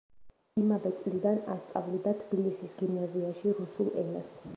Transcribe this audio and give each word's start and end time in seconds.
იმავე 0.59 0.91
წლიდან 1.01 1.37
ასწავლიდა 1.55 2.13
თბილისის 2.21 2.73
გიმნაზიაში 2.79 3.53
რუსულ 3.61 3.93
ენას. 4.05 4.33